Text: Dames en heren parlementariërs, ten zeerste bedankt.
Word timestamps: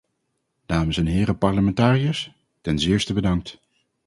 Dames 0.65 0.97
en 0.97 1.05
heren 1.05 1.37
parlementariërs, 1.37 2.31
ten 2.61 2.79
zeerste 2.79 3.13
bedankt. 3.13 3.61